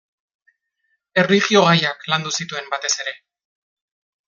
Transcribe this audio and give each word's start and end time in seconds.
Erlijio-gaiak 1.23 2.09
landu 2.13 2.35
zituen, 2.41 2.75
batez 2.75 2.95
ere. 3.07 3.17